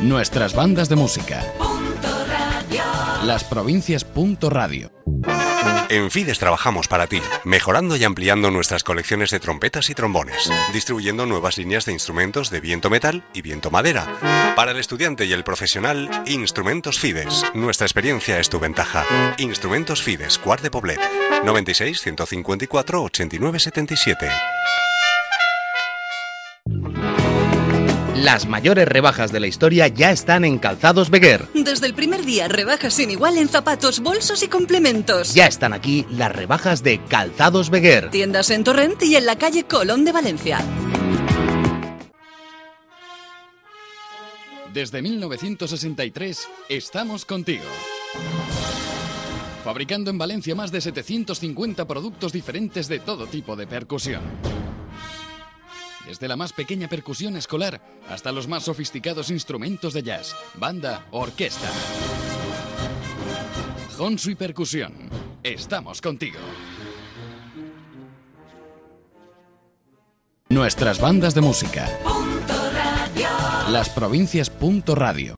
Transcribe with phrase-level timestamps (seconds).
[0.00, 1.44] Nuestras bandas de música.
[3.24, 4.06] Las provincias.
[4.40, 4.92] Radio.
[5.88, 11.26] En Fides trabajamos para ti, mejorando y ampliando nuestras colecciones de trompetas y trombones, distribuyendo
[11.26, 14.54] nuevas líneas de instrumentos de viento metal y viento madera.
[14.54, 17.44] Para el estudiante y el profesional, Instrumentos Fides.
[17.54, 19.04] Nuestra experiencia es tu ventaja.
[19.38, 21.00] Instrumentos Fides, Cuart de Poblet,
[21.44, 24.28] 96 154 89 77.
[28.22, 31.46] Las mayores rebajas de la historia ya están en Calzados Beguer.
[31.54, 35.34] Desde el primer día, rebajas sin igual en zapatos, bolsos y complementos.
[35.34, 38.10] Ya están aquí las rebajas de Calzados Beguer.
[38.10, 40.58] Tiendas en Torrent y en la calle Colón de Valencia.
[44.74, 47.62] Desde 1963 estamos contigo.
[49.62, 54.22] Fabricando en Valencia más de 750 productos diferentes de todo tipo de percusión
[56.08, 61.68] desde la más pequeña percusión escolar hasta los más sofisticados instrumentos de jazz, banda orquesta.
[63.98, 64.94] Honsu y Percusión,
[65.42, 66.38] estamos contigo.
[70.48, 71.86] Nuestras bandas de música.
[73.70, 74.50] Las provincias.
[74.86, 75.34] Radio.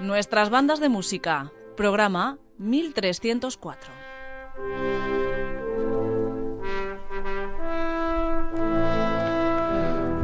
[0.00, 1.52] Nuestras bandas de música.
[1.76, 5.19] Programa 1304.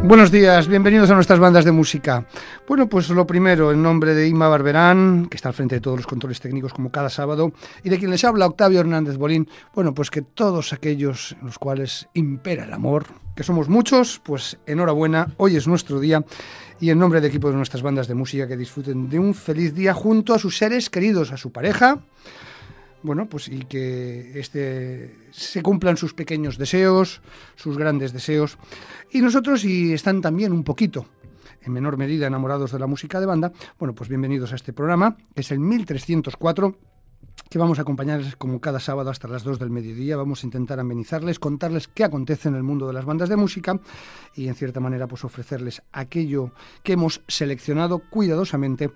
[0.07, 2.29] Buenos días, bienvenidos a nuestras bandas de música.
[2.69, 5.97] Bueno, pues lo primero, en nombre de Ima Barberán, que está al frente de todos
[5.97, 9.95] los controles técnicos como cada sábado, y de quien les habla Octavio Hernández Bolín, bueno,
[9.95, 15.35] pues que todos aquellos en los cuales impera el amor, que somos muchos, pues enhorabuena,
[15.39, 16.25] hoy es nuestro día
[16.79, 19.75] y en nombre del equipo de nuestras bandas de música que disfruten de un feliz
[19.75, 21.99] día junto a sus seres queridos, a su pareja,
[23.03, 27.23] bueno, pues y que este se cumplan sus pequeños deseos,
[27.55, 28.59] sus grandes deseos
[29.11, 31.07] y nosotros y están también un poquito
[31.63, 35.17] en menor medida enamorados de la música de banda, bueno, pues bienvenidos a este programa,
[35.35, 36.79] que es el 1304
[37.51, 40.17] que vamos a acompañarles como cada sábado hasta las 2 del mediodía.
[40.17, 43.79] Vamos a intentar amenizarles, contarles qué acontece en el mundo de las bandas de música
[44.35, 46.51] y en cierta manera pues ofrecerles aquello
[46.83, 48.91] que hemos seleccionado cuidadosamente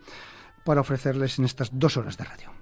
[0.65, 2.59] para ofrecerles en estas dos horas de radio.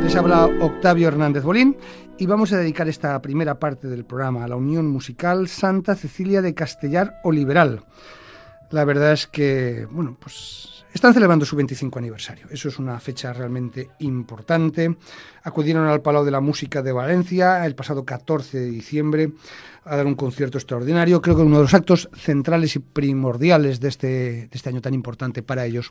[0.00, 1.76] Les habla Octavio Hernández Bolín
[2.18, 6.42] y vamos a dedicar esta primera parte del programa a la Unión Musical Santa Cecilia
[6.42, 7.84] de Castellar Oliveral.
[8.70, 12.46] La verdad es que, bueno, pues están celebrando su 25 aniversario.
[12.50, 14.96] Eso es una fecha realmente importante.
[15.42, 19.32] Acudieron al Palau de la Música de Valencia el pasado 14 de diciembre
[19.84, 21.20] a dar un concierto extraordinario.
[21.20, 24.94] Creo que uno de los actos centrales y primordiales de este, de este año tan
[24.94, 25.90] importante para ellos.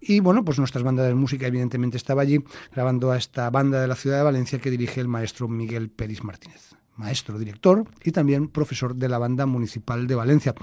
[0.00, 3.88] Y bueno, pues nuestras bandas de música evidentemente estaba allí grabando a esta banda de
[3.88, 8.48] la ciudad de Valencia que dirige el maestro Miguel Pérez Martínez maestro, director y también
[8.48, 10.54] profesor de la Banda Municipal de Valencia.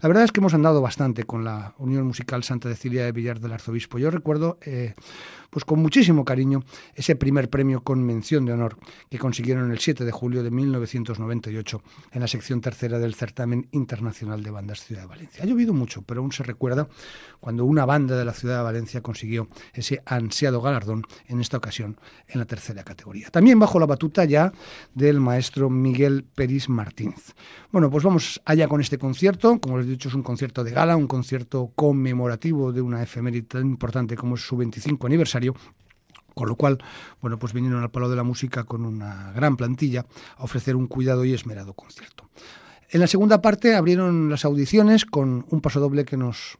[0.00, 3.40] La verdad es que hemos andado bastante con la Unión Musical Santa Cecilia de Villar
[3.40, 3.98] del Arzobispo.
[3.98, 4.94] Yo recuerdo eh,
[5.54, 6.64] pues con muchísimo cariño
[6.96, 8.76] ese primer premio con mención de honor
[9.08, 14.42] que consiguieron el 7 de julio de 1998 en la sección tercera del certamen internacional
[14.42, 15.44] de bandas Ciudad de Valencia.
[15.44, 16.88] Ha llovido mucho, pero aún se recuerda
[17.38, 22.00] cuando una banda de la Ciudad de Valencia consiguió ese ansiado galardón, en esta ocasión
[22.26, 23.30] en la tercera categoría.
[23.30, 24.52] También bajo la batuta ya
[24.92, 27.32] del maestro Miguel Peris Martínez.
[27.70, 29.60] Bueno, pues vamos allá con este concierto.
[29.60, 33.46] Como les he dicho, es un concierto de gala, un concierto conmemorativo de una efeméride
[33.46, 35.43] tan importante como es su 25 aniversario
[36.34, 36.78] con lo cual,
[37.20, 40.06] bueno, pues vinieron al Palo de la Música con una gran plantilla
[40.36, 42.28] a ofrecer un cuidado y esmerado concierto.
[42.90, 46.58] En la segunda parte abrieron las audiciones con un paso doble que nos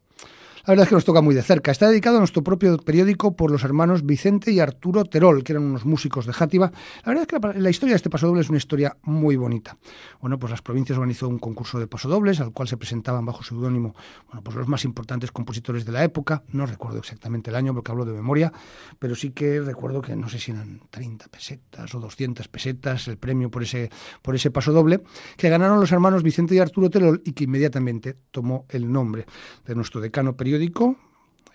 [0.66, 1.70] la verdad es que nos toca muy de cerca.
[1.70, 5.64] Está dedicado a nuestro propio periódico por los hermanos Vicente y Arturo Terol, que eran
[5.64, 6.72] unos músicos de Játiva.
[7.04, 9.76] La verdad es que la, historia de este pasodoble es una historia muy bonita.
[10.22, 13.94] Bueno, pues las provincias organizó un concurso de pasodobles al cual se presentaban bajo seudónimo
[14.26, 16.44] bueno, pues los más importantes compositores de la época.
[16.48, 18.50] No recuerdo exactamente el año porque hablo de memoria,
[18.98, 23.18] pero sí que recuerdo que no sé si eran 30 pesetas o 200 pesetas el
[23.18, 23.90] premio por ese,
[24.22, 25.02] por ese pasodoble,
[25.36, 29.26] que ganaron los hermanos Vicente y Arturo Terol y que inmediatamente tomó el nombre
[29.66, 30.53] de nuestro decano periódico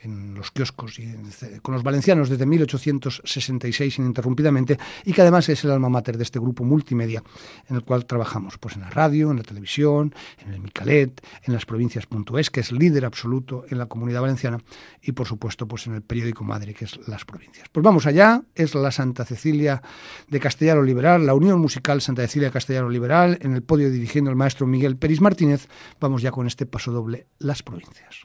[0.02, 1.14] en los kioscos y
[1.62, 6.40] con los valencianos desde 1866 ininterrumpidamente y que además es el alma mater de este
[6.40, 7.24] grupo multimedia
[7.68, 11.54] en el cual trabajamos pues en la radio, en la televisión, en el Micalet, en
[11.54, 14.60] las provincias.es, que es líder absoluto en la comunidad valenciana
[15.02, 17.68] y por supuesto pues en el periódico madre que es Las Provincias.
[17.72, 19.82] Pues vamos allá, es la Santa Cecilia
[20.28, 24.36] de Castellano Liberal, la Unión Musical Santa Cecilia Castellano Liberal, en el podio dirigiendo el
[24.36, 25.68] maestro Miguel Peris Martínez.
[26.00, 28.24] Vamos ya con este paso doble, Las Provincias.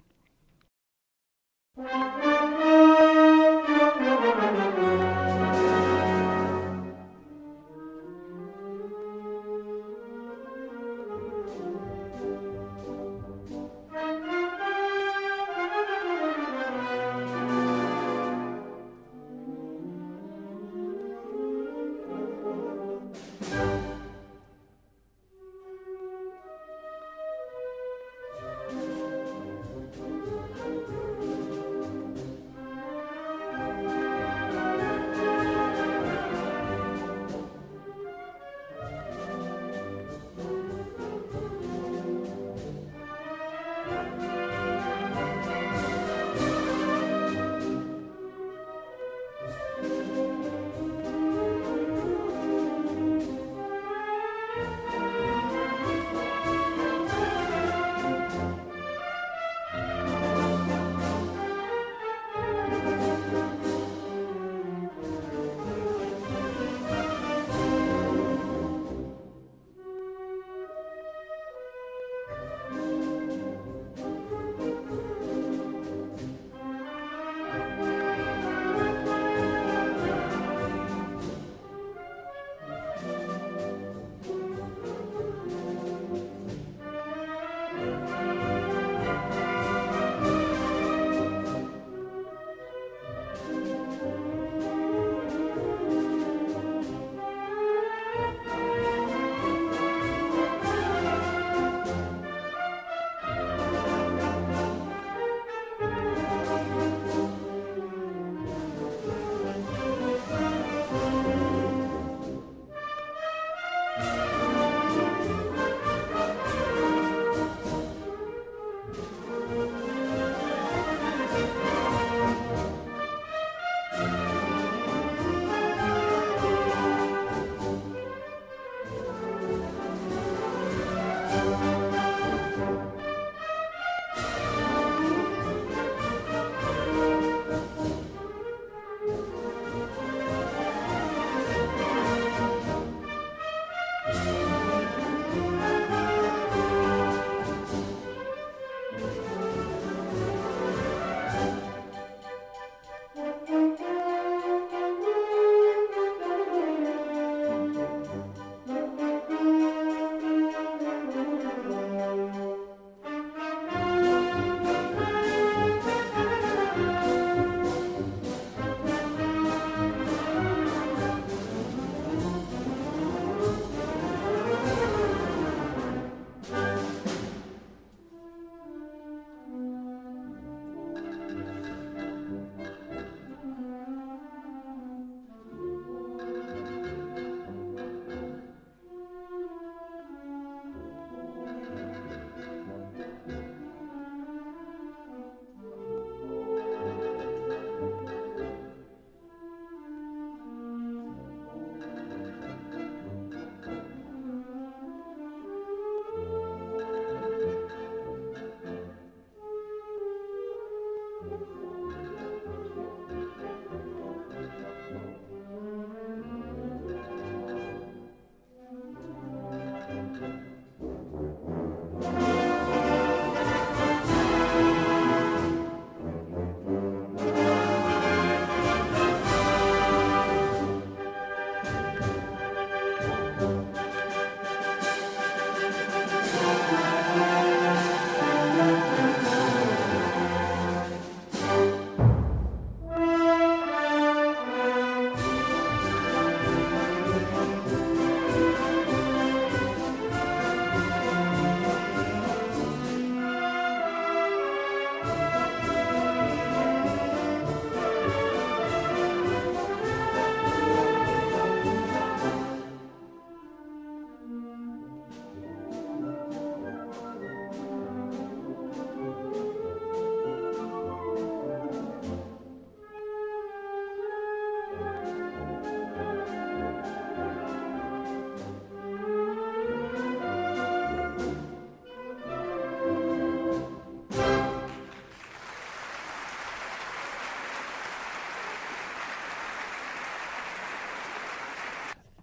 [1.76, 2.13] you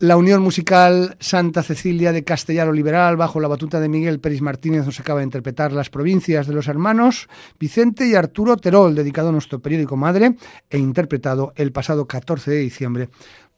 [0.01, 4.83] La Unión Musical Santa Cecilia de Castellano Liberal, bajo la batuta de Miguel Pérez Martínez,
[4.83, 7.29] nos acaba de interpretar las provincias de los hermanos
[7.59, 10.37] Vicente y Arturo Terol, dedicado a nuestro periódico Madre
[10.71, 13.09] e interpretado el pasado 14 de diciembre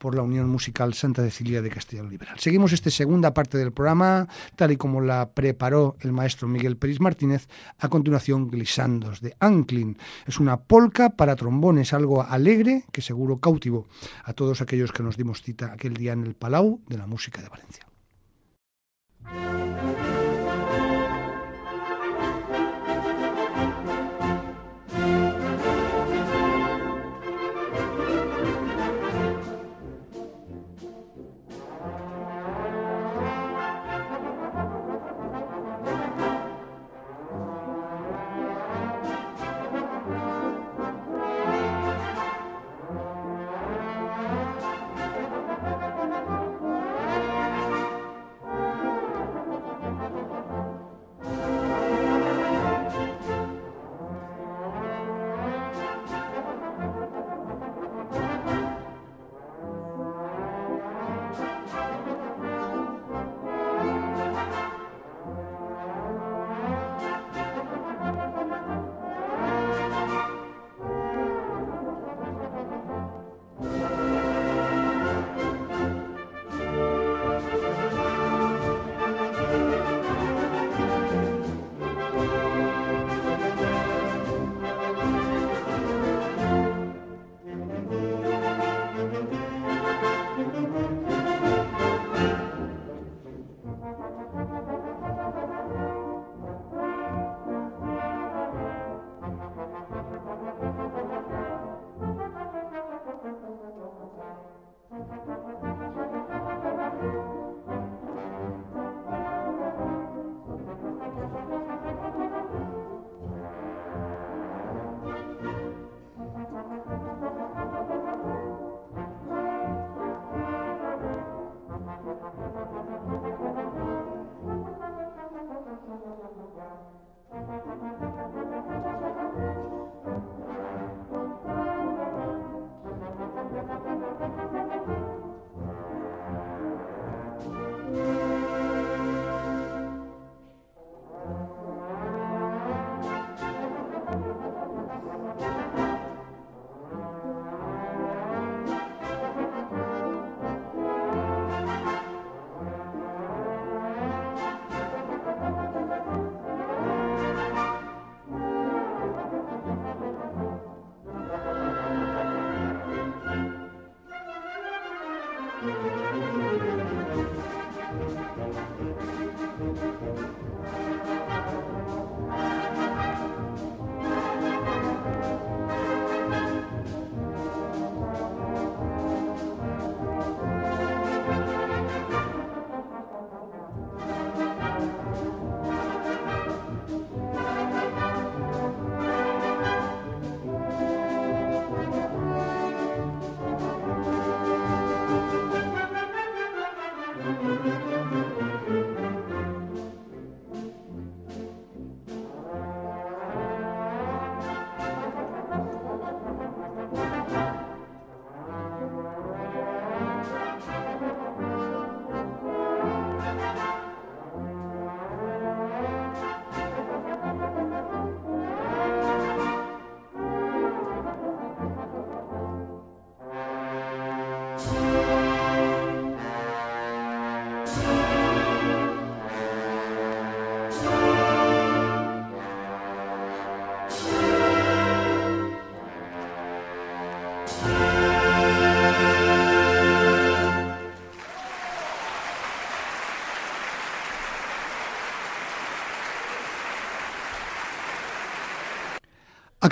[0.03, 2.38] por la Unión Musical Santa Cecilia de Castellano Liberal.
[2.38, 7.00] Seguimos esta segunda parte del programa, tal y como la preparó el maestro Miguel Pérez
[7.00, 7.48] Martínez.
[7.79, 9.98] A continuación, Glisandos de Anklin.
[10.27, 13.88] Es una polca para trombones, algo alegre que seguro cautivó
[14.25, 17.41] a todos aquellos que nos dimos cita aquel día en el Palau de la Música
[17.41, 17.93] de Valencia.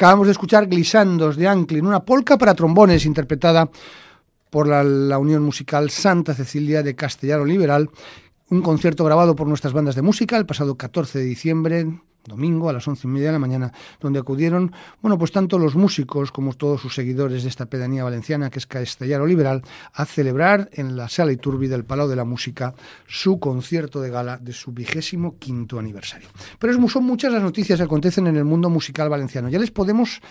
[0.01, 3.69] Acabamos de escuchar Glisandos de Anklin, una polca para trombones interpretada
[4.49, 7.87] por la, la, Unión Musical Santa Cecilia de Castellano Liberal,
[8.49, 11.85] un concierto grabado por nuestras bandas de música el pasado 14 de diciembre
[12.25, 15.75] domingo a las once y media de la mañana, donde acudieron, bueno, pues tanto los
[15.75, 19.63] músicos como todos sus seguidores de esta pedanía valenciana, que es Castellaro Liberal,
[19.93, 22.73] a celebrar en la sala Iturbi del Palau de la Música
[23.07, 26.29] su concierto de gala de su vigésimo quinto aniversario.
[26.59, 29.49] Pero son muchas las noticias que acontecen en el mundo musical valenciano.
[29.49, 30.21] Ya les podemos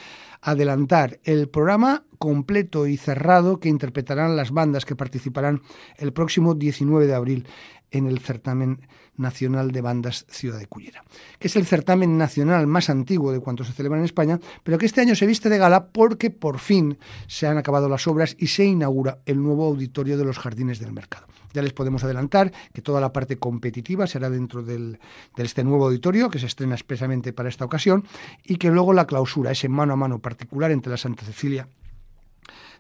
[0.43, 5.63] adelantar el programa completo y cerrado que interpretarán las bandas que participarán
[5.97, 7.47] el próximo 19 de abril
[7.91, 8.81] en el certamen
[9.17, 11.05] nacional de bandas Ciudad de Cullera,
[11.39, 14.87] que es el certamen nacional más antiguo de cuantos se celebran en España, pero que
[14.87, 18.49] este año se viste de gala porque por fin se han acabado las obras y
[18.49, 21.27] se inaugura el nuevo auditorio de los Jardines del Mercado.
[21.53, 24.99] Ya les podemos adelantar que toda la parte competitiva será dentro de
[25.37, 28.05] este nuevo auditorio que se estrena expresamente para esta ocasión
[28.45, 31.69] y que luego la clausura, ese mano a mano particular entre la Santa Cecilia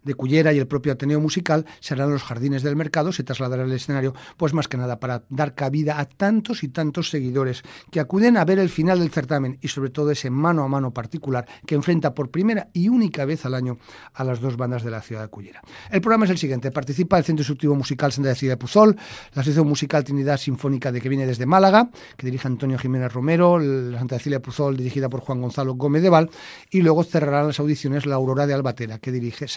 [0.02, 3.72] de Cullera y el propio Ateneo Musical serán los jardines del mercado, se trasladará al
[3.72, 8.36] escenario, pues más que nada para dar cabida a tantos y tantos seguidores que acuden
[8.36, 11.74] a ver el final del certamen y sobre todo ese mano a mano particular que
[11.74, 13.78] enfrenta por primera y única vez al año
[14.14, 15.62] a las dos bandas de la ciudad de Cullera.
[15.90, 18.96] El programa es el siguiente, participa el Centro Instructivo Musical Santa Cecilia de Puzol,
[19.34, 23.58] la Asociación Musical Trinidad Sinfónica de que viene desde Málaga, que dirige Antonio Jiménez Romero,
[23.58, 26.30] la Santa Cecilia de Puzol dirigida por Juan Gonzalo Gómez de Val,
[26.70, 29.48] y luego cerrarán las audiciones la Aurora de Albatera, que dirige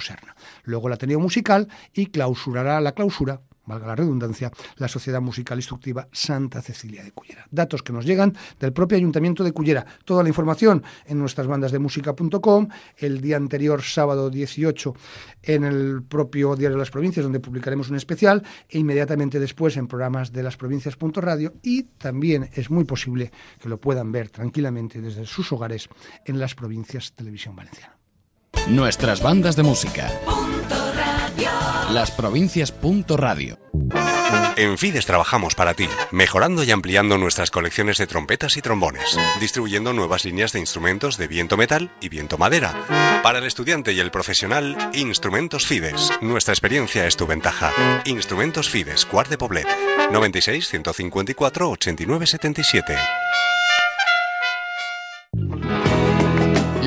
[0.00, 0.34] Serna.
[0.64, 6.08] Luego el Ateneo Musical y clausurará la clausura valga la redundancia, la Sociedad Musical Instructiva
[6.12, 7.46] Santa Cecilia de Cullera.
[7.50, 9.86] Datos que nos llegan del propio Ayuntamiento de Cullera.
[10.04, 14.94] Toda la información en nuestras bandas de música.com, el día anterior, sábado 18,
[15.42, 19.86] en el propio Diario de las Provincias, donde publicaremos un especial, e inmediatamente después en
[19.86, 23.30] programas de las provincias.radio y también es muy posible
[23.60, 25.88] que lo puedan ver tranquilamente desde sus hogares
[26.24, 28.01] en las provincias Televisión Valenciana.
[28.68, 30.10] Nuestras bandas de música.
[31.90, 32.72] Las provincias.
[33.08, 33.58] Radio.
[34.56, 39.92] En Fides trabajamos para ti, mejorando y ampliando nuestras colecciones de trompetas y trombones, distribuyendo
[39.92, 42.74] nuevas líneas de instrumentos de viento metal y viento madera.
[43.22, 46.10] Para el estudiante y el profesional, Instrumentos Fides.
[46.20, 47.72] Nuestra experiencia es tu ventaja.
[48.04, 49.66] Instrumentos Fides, Cuart de Poblet,
[50.10, 52.96] 96 154 89 77.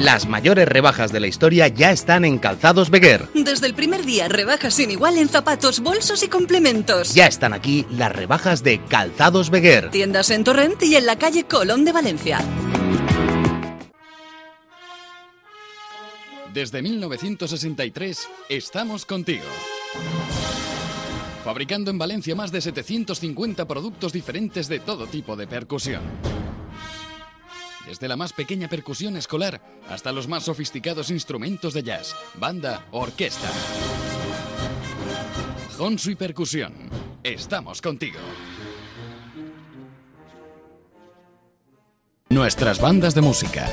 [0.05, 3.27] Las mayores rebajas de la historia ya están en Calzados Beguer.
[3.33, 7.15] Desde el primer día, rebajas sin igual en zapatos, bolsos y complementos.
[7.15, 9.89] Ya están aquí las rebajas de Calzados Beguer.
[9.89, 12.39] Tiendas en Torrent y en la calle Colón de Valencia.
[16.53, 19.46] Desde 1963 estamos contigo.
[21.44, 26.03] Fabricando en Valencia más de 750 productos diferentes de todo tipo de percusión
[27.87, 33.50] desde la más pequeña percusión escolar hasta los más sofisticados instrumentos de jazz, banda orquesta.
[35.77, 36.74] Honsu y Percusión,
[37.24, 38.19] estamos contigo.
[42.29, 43.69] Nuestras bandas de música.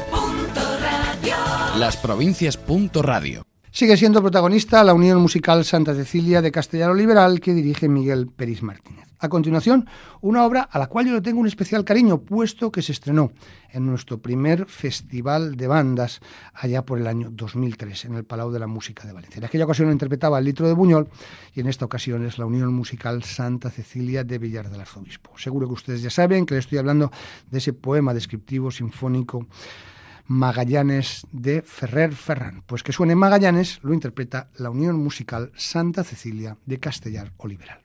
[1.79, 2.59] Las provincias.
[2.94, 3.52] Radio.
[3.75, 8.63] Sigue siendo protagonista la Unión Musical Santa Cecilia de Castellano Liberal que dirige Miguel Peris
[8.63, 9.09] Martínez.
[9.19, 9.89] A continuación,
[10.21, 13.33] una obra a la cual yo le tengo un especial cariño, puesto que se estrenó
[13.71, 16.21] en nuestro primer festival de bandas
[16.53, 19.39] allá por el año 2003 en el Palau de la Música de Valencia.
[19.39, 21.09] En aquella ocasión lo interpretaba el Litro de Buñol
[21.55, 25.39] y en esta ocasión es la Unión Musical Santa Cecilia de Villar del Arzobispo.
[25.39, 27.11] Seguro que ustedes ya saben que le estoy hablando
[27.51, 29.47] de ese poema descriptivo sinfónico
[30.27, 32.63] Magallanes de Ferrer Ferran.
[32.67, 37.83] Pues que suene Magallanes lo interpreta la Unión Musical Santa Cecilia de Castellar Oliveral.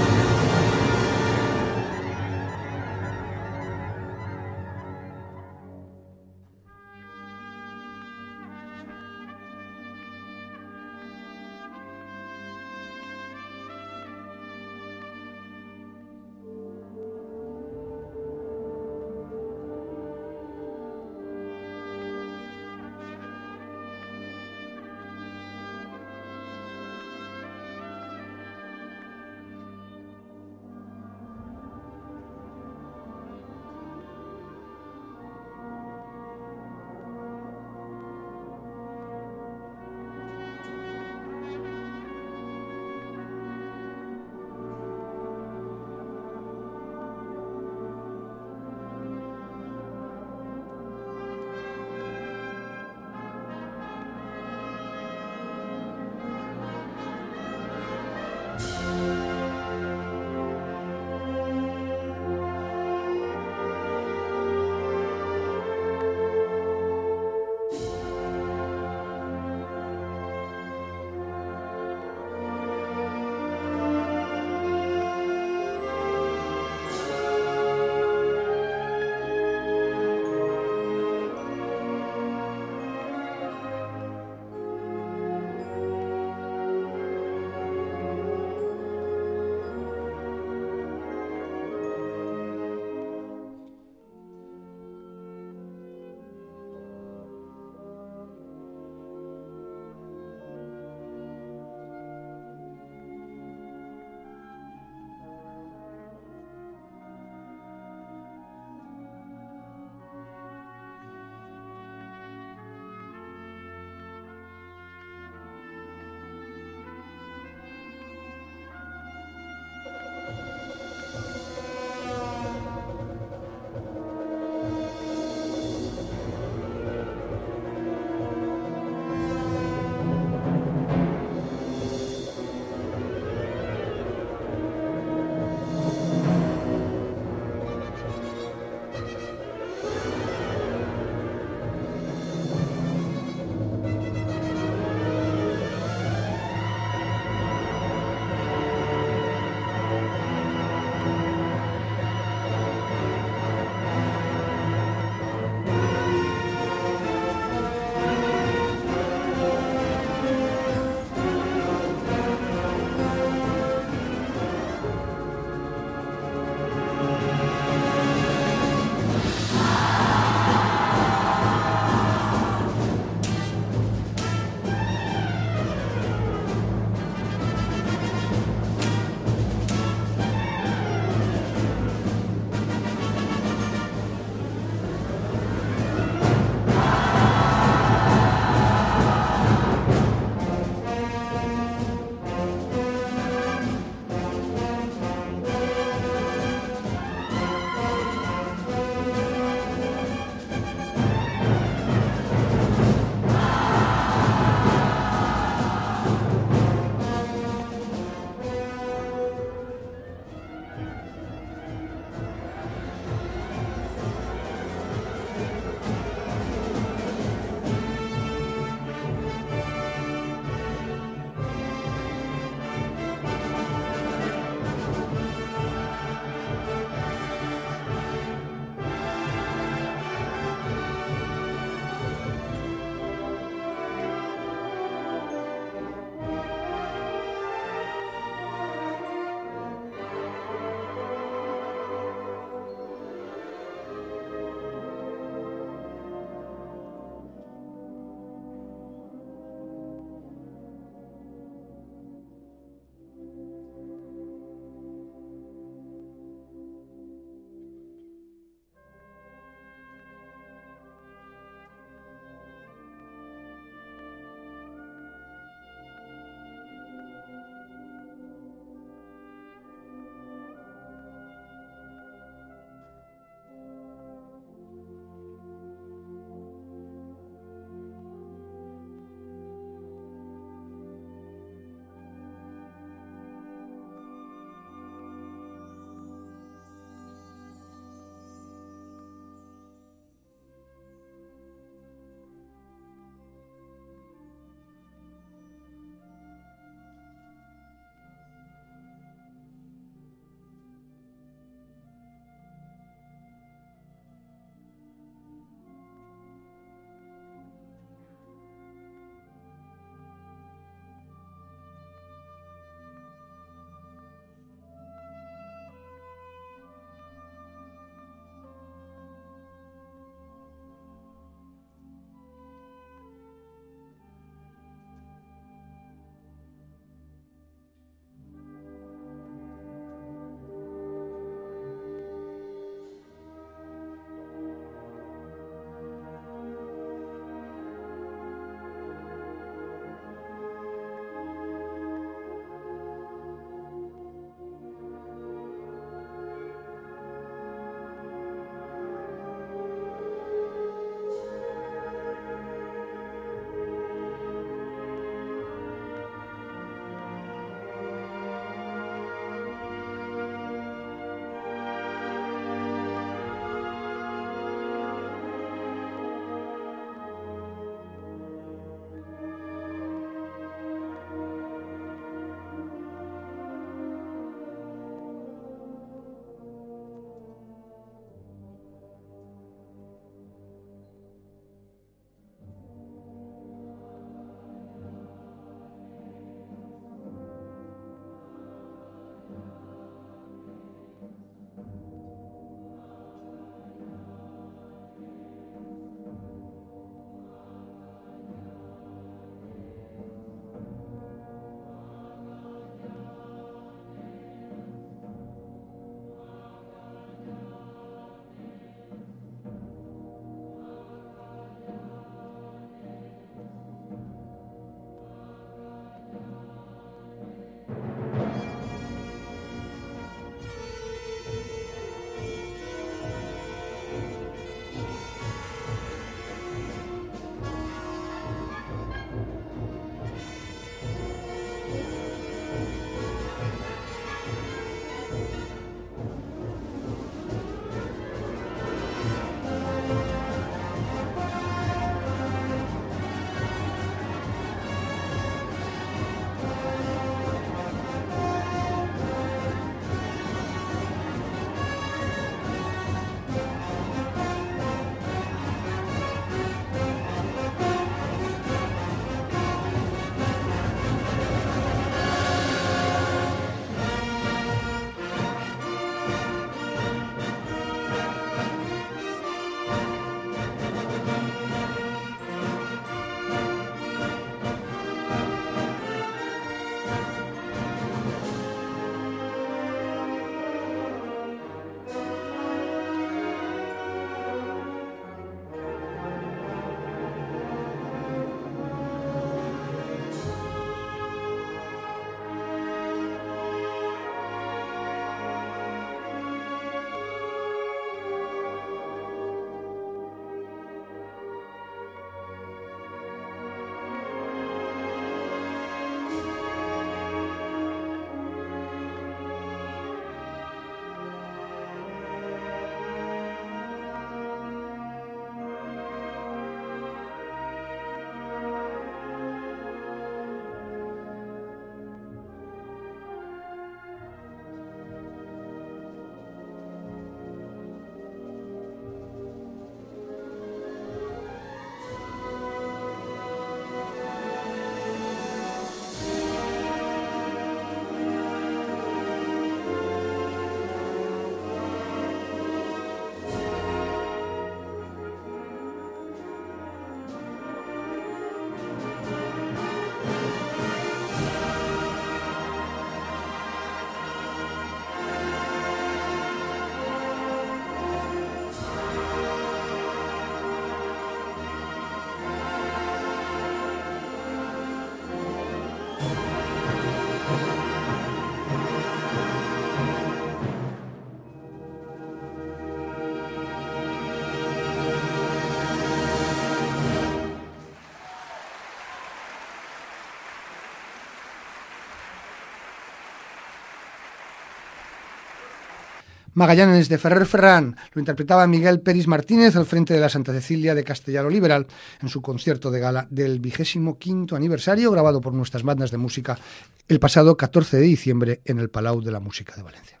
[586.38, 590.72] Magallanes de Ferrer Ferrán lo interpretaba Miguel Peris Martínez al frente de la Santa Cecilia
[590.72, 591.66] de Castellano Liberal
[592.00, 596.38] en su concierto de gala del vigésimo quinto aniversario grabado por nuestras bandas de música
[596.86, 600.00] el pasado 14 de diciembre en el Palau de la Música de Valencia.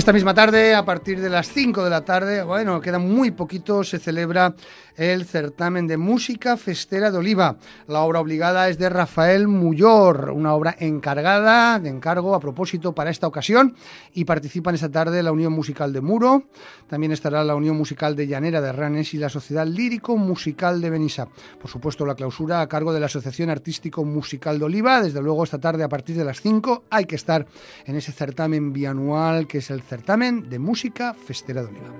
[0.00, 3.84] Esta misma tarde, a partir de las 5 de la tarde, bueno, queda muy poquito,
[3.84, 4.54] se celebra
[4.96, 7.56] el certamen de música festera de Oliva.
[7.86, 13.10] La obra obligada es de Rafael Muyor, una obra encargada, de encargo a propósito para
[13.10, 13.74] esta ocasión,
[14.14, 16.44] y participan esta tarde la Unión Musical de Muro,
[16.88, 20.90] también estará la Unión Musical de Llanera de Ranes y la Sociedad Lírico Musical de
[20.90, 21.28] Benissa.
[21.60, 25.02] Por supuesto, la clausura a cargo de la Asociación Artístico Musical de Oliva.
[25.02, 27.46] Desde luego, esta tarde, a partir de las 5, hay que estar
[27.84, 31.90] en ese certamen bianual que es el certamen de música festera de Oliva.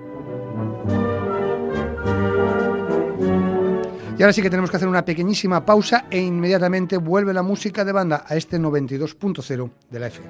[4.17, 7.83] Y ahora sí que tenemos que hacer una pequeñísima pausa e inmediatamente vuelve la música
[7.83, 10.29] de banda a este 92.0 de la FM.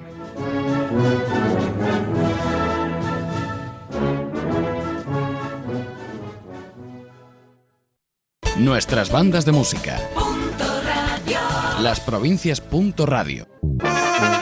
[8.58, 9.98] Nuestras bandas de música.
[11.80, 12.62] Las provincias.
[12.98, 13.48] Radio.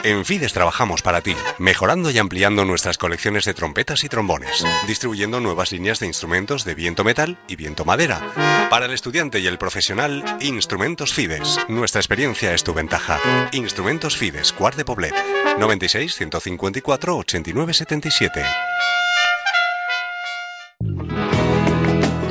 [0.03, 5.41] En Fides trabajamos para ti, mejorando y ampliando nuestras colecciones de trompetas y trombones, distribuyendo
[5.41, 8.21] nuevas líneas de instrumentos de viento metal y viento madera.
[8.71, 11.59] Para el estudiante y el profesional, Instrumentos Fides.
[11.69, 13.21] Nuestra experiencia es tu ventaja.
[13.53, 15.15] Instrumentos Fides, Cuart de Poblet,
[15.59, 18.43] 96 154 89 77.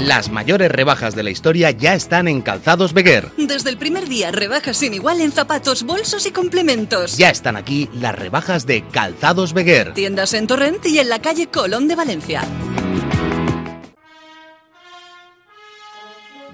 [0.06, 3.32] Las mayores rebajas de la historia ya están en Calzados Beguer.
[3.38, 7.18] Desde el primer día, rebajas sin igual en zapatos, bolsos y complementos.
[7.18, 9.94] Ya están aquí las rebajas de Calzados Beguer.
[9.94, 12.44] Tiendas en Torrent y en la calle Colón de Valencia.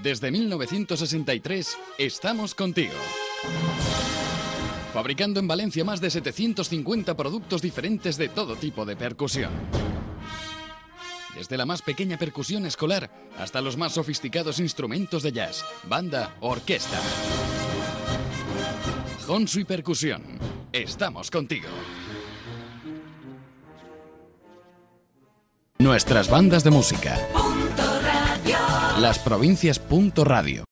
[0.02, 2.94] Desde 1963 estamos contigo.
[4.92, 9.52] Fabricando en Valencia más de 750 productos diferentes de todo tipo de percusión.
[11.36, 16.98] Desde la más pequeña percusión escolar hasta los más sofisticados instrumentos de jazz, banda orquesta.
[19.28, 20.24] Honsu y Percusión.
[20.72, 21.68] Estamos contigo.
[25.80, 27.20] Nuestras bandas de música.
[29.00, 29.82] Las provincias.
[30.16, 30.64] Radio.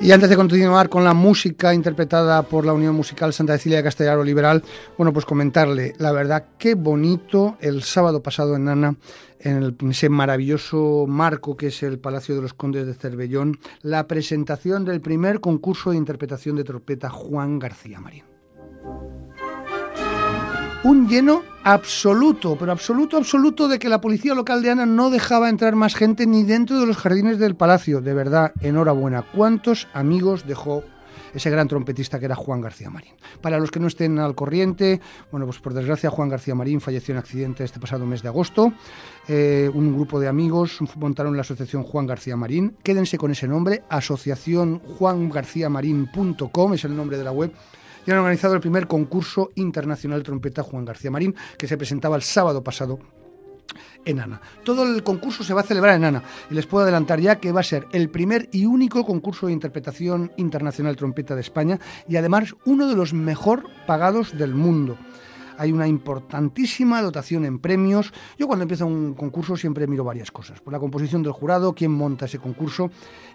[0.00, 4.22] Y antes de continuar con la música interpretada por la Unión Musical Santa Cecilia Castellaro
[4.22, 4.62] Liberal,
[4.96, 8.94] bueno, pues comentarle, la verdad, qué bonito el sábado pasado en Nana,
[9.40, 14.84] en ese maravilloso marco que es el Palacio de los Condes de Cervellón, la presentación
[14.84, 18.24] del primer concurso de interpretación de trompeta Juan García Marín
[20.84, 25.48] un lleno absoluto, pero absoluto, absoluto de que la policía local de Ana no dejaba
[25.48, 28.00] entrar más gente ni dentro de los jardines del palacio.
[28.00, 29.22] De verdad, enhorabuena.
[29.22, 30.84] ¿Cuántos amigos dejó
[31.34, 33.12] ese gran trompetista que era Juan García Marín.
[33.40, 37.12] Para los que no estén al corriente, bueno, pues por desgracia Juan García Marín falleció
[37.12, 38.72] en accidente este pasado mes de agosto.
[39.28, 42.76] Eh, un grupo de amigos montaron la asociación Juan García Marín.
[42.82, 47.52] Quédense con ese nombre, asociaciónjuangarciamarín.com es el nombre de la web
[48.08, 52.16] y han organizado el primer concurso internacional de trompeta Juan García Marín, que se presentaba
[52.16, 52.98] el sábado pasado
[54.06, 54.40] en Ana.
[54.64, 57.52] Todo el concurso se va a celebrar en Ana y les puedo adelantar ya que
[57.52, 61.78] va a ser el primer y único concurso de interpretación internacional trompeta de España
[62.08, 64.96] y además uno de los mejor pagados del mundo
[65.58, 68.12] hay una importantísima dotación en premios.
[68.38, 71.90] Yo cuando empiezo un concurso siempre miro varias cosas, por la composición del jurado, quién
[71.90, 72.90] monta ese concurso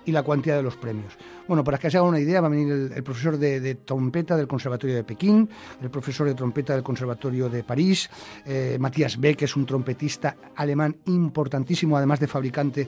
[0.05, 1.17] y la cuantía de los premios.
[1.47, 4.47] Bueno, para que se haga una idea, va a venir el, profesor de, trompeta del
[4.47, 5.49] Conservatorio de Pekín,
[5.81, 8.09] el profesor de trompeta del Conservatorio de París,
[8.45, 12.87] eh, Matías Beck, que es un trompetista alemán importantísimo, además de fabricante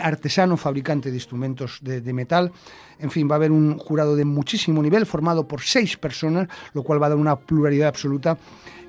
[0.00, 2.52] artesano fabricante de instrumentos de, de, metal.
[2.98, 6.82] En fin, va a haber un jurado de muchísimo nivel formado por seis personas, lo
[6.82, 8.38] cual va a dar una pluralidad absoluta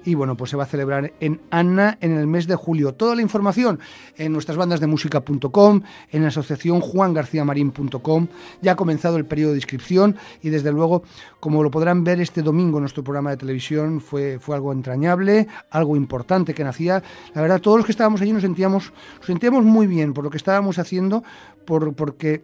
[0.03, 2.93] y bueno, pues se va a celebrar en Anna en el mes de julio.
[2.93, 3.79] Toda la información
[4.17, 5.81] en nuestras bandas de música.com,
[6.11, 8.27] en la asociación juangarciamarín.com.
[8.61, 11.03] Ya ha comenzado el periodo de inscripción y desde luego,
[11.39, 15.47] como lo podrán ver este domingo en nuestro programa de televisión, fue, fue algo entrañable,
[15.69, 17.03] algo importante que nacía.
[17.33, 18.93] La verdad, todos los que estábamos allí nos sentíamos,
[19.25, 21.23] sentíamos muy bien por lo que estábamos haciendo,
[21.65, 22.43] por, porque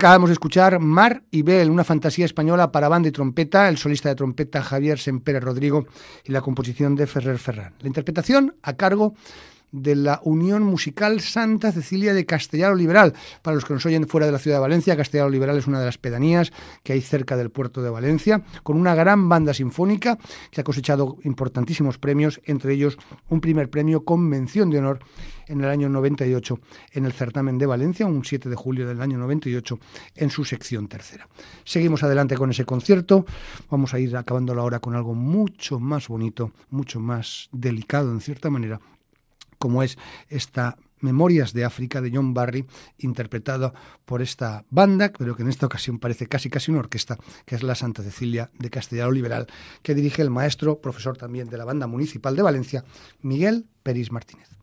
[0.00, 4.08] Acabamos de escuchar Mar y Bel, una fantasía española para banda y trompeta, el solista
[4.08, 5.84] de trompeta Javier Sempere Rodrigo
[6.24, 7.74] y la composición de Ferrer Ferran.
[7.80, 9.12] La interpretación a cargo
[9.72, 13.14] de la Unión Musical Santa Cecilia de Castellaro Liberal.
[13.42, 15.80] Para los que nos oyen fuera de la ciudad de Valencia, Castellaro Liberal es una
[15.80, 16.52] de las pedanías
[16.82, 20.18] que hay cerca del puerto de Valencia, con una gran banda sinfónica
[20.50, 22.98] que ha cosechado importantísimos premios, entre ellos
[23.28, 25.00] un primer premio con mención de honor
[25.50, 26.60] en el año 98
[26.92, 29.78] en el certamen de Valencia, un 7 de julio del año 98,
[30.16, 31.28] en su sección tercera.
[31.64, 33.26] Seguimos adelante con ese concierto,
[33.68, 38.48] vamos a ir acabándolo ahora con algo mucho más bonito, mucho más delicado en cierta
[38.48, 38.80] manera,
[39.60, 39.98] como es
[40.28, 42.66] esta Memorias de África de John Barry,
[42.98, 43.72] interpretada
[44.04, 47.62] por esta banda, pero que en esta ocasión parece casi casi una orquesta, que es
[47.62, 49.46] la Santa Cecilia de Castellano Liberal,
[49.82, 52.84] que dirige el maestro, profesor también de la banda municipal de Valencia,
[53.22, 54.59] Miguel Peris Martínez.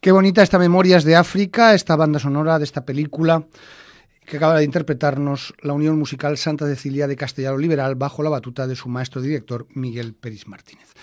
[0.00, 3.44] Qué bonita esta Memorias de África, esta banda sonora de esta película
[4.24, 8.68] que acaba de interpretarnos la Unión Musical Santa Cecilia de Castellano Liberal bajo la batuta
[8.68, 10.94] de su maestro director Miguel Peris Martínez.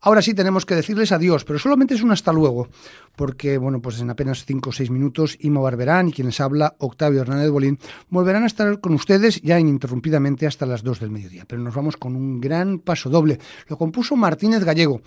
[0.00, 2.68] Ahora sí tenemos que decirles adiós, pero solamente es un hasta luego,
[3.14, 7.20] porque bueno, pues en apenas cinco o seis minutos Ima Barberán y quienes habla Octavio
[7.20, 7.78] Hernández Bolín
[8.08, 11.44] volverán a estar con ustedes ya ininterrumpidamente hasta las dos del mediodía.
[11.46, 13.38] Pero nos vamos con un gran paso doble.
[13.68, 15.02] Lo compuso Martínez Gallego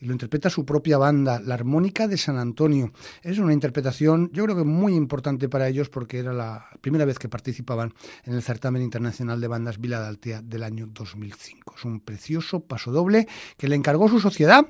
[0.00, 2.92] y lo interpreta su propia banda, la Armónica de San Antonio.
[3.22, 7.18] Es una interpretación, yo creo que muy importante para ellos porque era la primera vez
[7.18, 11.74] que participaban en el certamen internacional de bandas Vila Daltea del año 2005.
[11.78, 13.26] Es un precioso paso doble
[13.56, 14.66] que le encargó su sociedad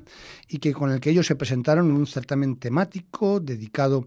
[0.49, 4.07] y que con el que ellos se presentaron en un certamen temático dedicado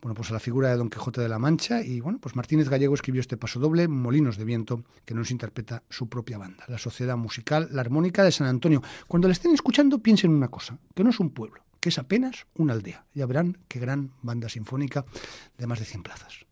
[0.00, 2.68] bueno, pues a la figura de Don Quijote de la Mancha y bueno, pues Martínez
[2.68, 6.78] Gallego escribió este paso doble, Molinos de Viento, que nos interpreta su propia banda, la
[6.78, 8.82] Sociedad Musical La Armónica de San Antonio.
[9.08, 12.46] Cuando la estén escuchando, piensen una cosa, que no es un pueblo, que es apenas
[12.54, 13.04] una aldea.
[13.14, 15.04] Ya verán qué gran banda sinfónica
[15.56, 16.46] de más de 100 plazas.